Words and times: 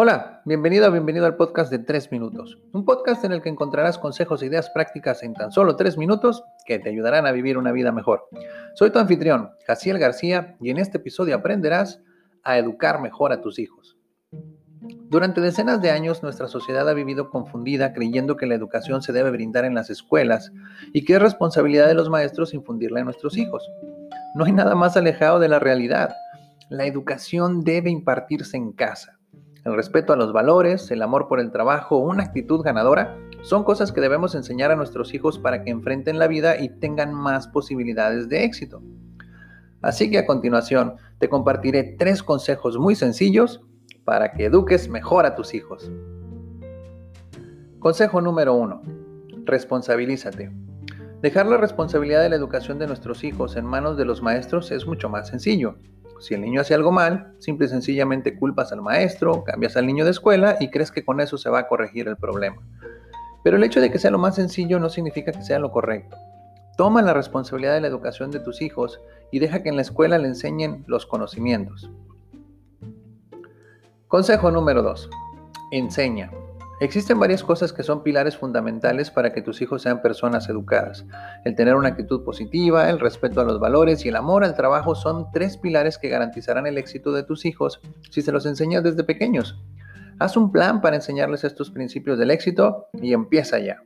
Hola, 0.00 0.42
bienvenido 0.44 0.86
o 0.86 0.92
bienvenido 0.92 1.26
al 1.26 1.34
podcast 1.34 1.72
de 1.72 1.80
3 1.80 2.12
minutos, 2.12 2.56
un 2.72 2.84
podcast 2.84 3.24
en 3.24 3.32
el 3.32 3.42
que 3.42 3.48
encontrarás 3.48 3.98
consejos 3.98 4.40
e 4.40 4.46
ideas 4.46 4.70
prácticas 4.70 5.24
en 5.24 5.34
tan 5.34 5.50
solo 5.50 5.74
3 5.74 5.98
minutos 5.98 6.44
que 6.64 6.78
te 6.78 6.88
ayudarán 6.88 7.26
a 7.26 7.32
vivir 7.32 7.58
una 7.58 7.72
vida 7.72 7.90
mejor. 7.90 8.28
Soy 8.74 8.92
tu 8.92 9.00
anfitrión, 9.00 9.50
Jaciel 9.66 9.98
García, 9.98 10.56
y 10.60 10.70
en 10.70 10.78
este 10.78 10.98
episodio 10.98 11.34
aprenderás 11.34 12.00
a 12.44 12.58
educar 12.58 13.00
mejor 13.00 13.32
a 13.32 13.40
tus 13.40 13.58
hijos. 13.58 13.96
Durante 15.10 15.40
decenas 15.40 15.82
de 15.82 15.90
años 15.90 16.22
nuestra 16.22 16.46
sociedad 16.46 16.88
ha 16.88 16.94
vivido 16.94 17.28
confundida 17.28 17.92
creyendo 17.92 18.36
que 18.36 18.46
la 18.46 18.54
educación 18.54 19.02
se 19.02 19.12
debe 19.12 19.32
brindar 19.32 19.64
en 19.64 19.74
las 19.74 19.90
escuelas 19.90 20.52
y 20.92 21.04
que 21.04 21.14
es 21.14 21.22
responsabilidad 21.22 21.88
de 21.88 21.94
los 21.94 22.08
maestros 22.08 22.54
infundirla 22.54 23.00
en 23.00 23.06
nuestros 23.06 23.36
hijos. 23.36 23.68
No 24.36 24.44
hay 24.44 24.52
nada 24.52 24.76
más 24.76 24.96
alejado 24.96 25.40
de 25.40 25.48
la 25.48 25.58
realidad. 25.58 26.14
La 26.68 26.86
educación 26.86 27.64
debe 27.64 27.90
impartirse 27.90 28.56
en 28.56 28.70
casa. 28.70 29.17
El 29.68 29.76
respeto 29.76 30.14
a 30.14 30.16
los 30.16 30.32
valores, 30.32 30.90
el 30.90 31.02
amor 31.02 31.28
por 31.28 31.40
el 31.40 31.52
trabajo, 31.52 31.98
una 31.98 32.22
actitud 32.22 32.62
ganadora, 32.62 33.18
son 33.42 33.64
cosas 33.64 33.92
que 33.92 34.00
debemos 34.00 34.34
enseñar 34.34 34.70
a 34.70 34.76
nuestros 34.76 35.12
hijos 35.12 35.38
para 35.38 35.62
que 35.62 35.70
enfrenten 35.70 36.18
la 36.18 36.26
vida 36.26 36.58
y 36.58 36.70
tengan 36.70 37.12
más 37.12 37.48
posibilidades 37.48 38.30
de 38.30 38.44
éxito. 38.44 38.80
Así 39.82 40.10
que 40.10 40.16
a 40.16 40.24
continuación 40.24 40.94
te 41.18 41.28
compartiré 41.28 41.96
tres 41.98 42.22
consejos 42.22 42.78
muy 42.78 42.94
sencillos 42.94 43.60
para 44.06 44.32
que 44.32 44.46
eduques 44.46 44.88
mejor 44.88 45.26
a 45.26 45.34
tus 45.34 45.52
hijos. 45.52 45.92
Consejo 47.78 48.22
número 48.22 48.54
uno. 48.54 48.80
Responsabilízate. 49.44 50.50
Dejar 51.20 51.44
la 51.44 51.58
responsabilidad 51.58 52.22
de 52.22 52.30
la 52.30 52.36
educación 52.36 52.78
de 52.78 52.86
nuestros 52.86 53.22
hijos 53.22 53.54
en 53.56 53.66
manos 53.66 53.98
de 53.98 54.06
los 54.06 54.22
maestros 54.22 54.70
es 54.70 54.86
mucho 54.86 55.10
más 55.10 55.28
sencillo. 55.28 55.76
Si 56.20 56.34
el 56.34 56.40
niño 56.40 56.60
hace 56.60 56.74
algo 56.74 56.90
mal, 56.90 57.34
simple 57.38 57.66
y 57.66 57.68
sencillamente 57.68 58.36
culpas 58.36 58.72
al 58.72 58.82
maestro, 58.82 59.44
cambias 59.44 59.76
al 59.76 59.86
niño 59.86 60.04
de 60.04 60.10
escuela 60.10 60.56
y 60.60 60.70
crees 60.70 60.90
que 60.90 61.04
con 61.04 61.20
eso 61.20 61.38
se 61.38 61.50
va 61.50 61.60
a 61.60 61.68
corregir 61.68 62.08
el 62.08 62.16
problema. 62.16 62.62
Pero 63.44 63.56
el 63.56 63.64
hecho 63.64 63.80
de 63.80 63.90
que 63.90 63.98
sea 63.98 64.10
lo 64.10 64.18
más 64.18 64.34
sencillo 64.34 64.80
no 64.80 64.88
significa 64.88 65.32
que 65.32 65.42
sea 65.42 65.58
lo 65.58 65.70
correcto. 65.70 66.16
Toma 66.76 67.02
la 67.02 67.14
responsabilidad 67.14 67.74
de 67.74 67.80
la 67.80 67.88
educación 67.88 68.30
de 68.30 68.40
tus 68.40 68.62
hijos 68.62 69.00
y 69.30 69.38
deja 69.38 69.62
que 69.62 69.68
en 69.68 69.76
la 69.76 69.82
escuela 69.82 70.18
le 70.18 70.28
enseñen 70.28 70.84
los 70.86 71.06
conocimientos. 71.06 71.90
Consejo 74.08 74.50
número 74.50 74.82
2. 74.82 75.10
Enseña. 75.72 76.30
Existen 76.80 77.18
varias 77.18 77.42
cosas 77.42 77.72
que 77.72 77.82
son 77.82 78.04
pilares 78.04 78.36
fundamentales 78.36 79.10
para 79.10 79.32
que 79.32 79.42
tus 79.42 79.60
hijos 79.62 79.82
sean 79.82 80.00
personas 80.00 80.48
educadas. 80.48 81.04
El 81.44 81.56
tener 81.56 81.74
una 81.74 81.88
actitud 81.88 82.22
positiva, 82.22 82.88
el 82.88 83.00
respeto 83.00 83.40
a 83.40 83.44
los 83.44 83.58
valores 83.58 84.04
y 84.04 84.10
el 84.10 84.16
amor 84.16 84.44
al 84.44 84.54
trabajo 84.54 84.94
son 84.94 85.26
tres 85.32 85.56
pilares 85.56 85.98
que 85.98 86.08
garantizarán 86.08 86.68
el 86.68 86.78
éxito 86.78 87.10
de 87.12 87.24
tus 87.24 87.46
hijos 87.46 87.80
si 88.10 88.22
se 88.22 88.30
los 88.30 88.46
enseñas 88.46 88.84
desde 88.84 89.02
pequeños. 89.02 89.60
Haz 90.20 90.36
un 90.36 90.52
plan 90.52 90.80
para 90.80 90.94
enseñarles 90.94 91.42
estos 91.42 91.70
principios 91.72 92.16
del 92.16 92.30
éxito 92.30 92.86
y 92.92 93.12
empieza 93.12 93.58
ya. 93.58 93.82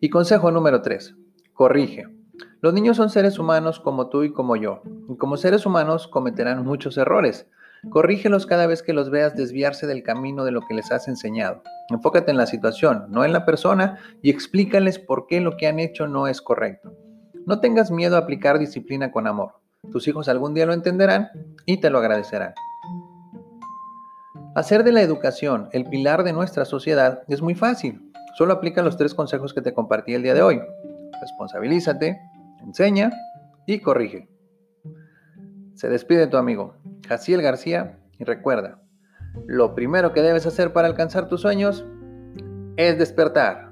Y 0.00 0.10
consejo 0.10 0.52
número 0.52 0.82
3. 0.82 1.16
Corrige. 1.52 2.06
Los 2.60 2.74
niños 2.74 2.96
son 2.96 3.10
seres 3.10 3.40
humanos 3.40 3.80
como 3.80 4.08
tú 4.08 4.22
y 4.22 4.32
como 4.32 4.54
yo, 4.54 4.82
y 5.08 5.16
como 5.16 5.36
seres 5.36 5.66
humanos 5.66 6.06
cometerán 6.06 6.64
muchos 6.64 6.96
errores. 6.96 7.48
Corrígelos 7.90 8.46
cada 8.46 8.66
vez 8.66 8.82
que 8.82 8.92
los 8.92 9.10
veas 9.10 9.36
desviarse 9.36 9.86
del 9.86 10.02
camino 10.02 10.44
de 10.44 10.50
lo 10.50 10.60
que 10.62 10.74
les 10.74 10.90
has 10.90 11.08
enseñado. 11.08 11.62
Enfócate 11.90 12.30
en 12.30 12.36
la 12.36 12.46
situación, 12.46 13.06
no 13.08 13.24
en 13.24 13.32
la 13.32 13.44
persona, 13.44 13.98
y 14.22 14.30
explícales 14.30 14.98
por 14.98 15.26
qué 15.26 15.40
lo 15.40 15.56
que 15.56 15.66
han 15.66 15.78
hecho 15.78 16.06
no 16.06 16.26
es 16.26 16.42
correcto. 16.42 16.92
No 17.46 17.60
tengas 17.60 17.90
miedo 17.90 18.16
a 18.16 18.20
aplicar 18.20 18.58
disciplina 18.58 19.10
con 19.10 19.26
amor. 19.26 19.54
Tus 19.90 20.06
hijos 20.08 20.28
algún 20.28 20.54
día 20.54 20.66
lo 20.66 20.72
entenderán 20.72 21.28
y 21.64 21.78
te 21.78 21.88
lo 21.88 21.98
agradecerán. 21.98 22.52
Hacer 24.54 24.82
de 24.82 24.92
la 24.92 25.02
educación 25.02 25.68
el 25.72 25.84
pilar 25.84 26.24
de 26.24 26.32
nuestra 26.32 26.64
sociedad 26.64 27.22
es 27.28 27.40
muy 27.40 27.54
fácil. 27.54 28.10
Solo 28.36 28.54
aplica 28.54 28.82
los 28.82 28.96
tres 28.96 29.14
consejos 29.14 29.54
que 29.54 29.62
te 29.62 29.72
compartí 29.72 30.14
el 30.14 30.22
día 30.22 30.34
de 30.34 30.42
hoy. 30.42 30.60
Responsabilízate, 31.20 32.20
enseña 32.60 33.12
y 33.66 33.80
corrige. 33.80 34.28
Se 35.74 35.88
despide 35.88 36.26
tu 36.26 36.36
amigo. 36.36 36.74
Jaciel 37.08 37.42
García 37.42 37.98
y 38.18 38.24
recuerda, 38.24 38.80
lo 39.46 39.74
primero 39.74 40.12
que 40.12 40.22
debes 40.22 40.46
hacer 40.46 40.72
para 40.72 40.88
alcanzar 40.88 41.28
tus 41.28 41.40
sueños 41.40 41.84
es 42.76 42.98
despertar. 42.98 43.67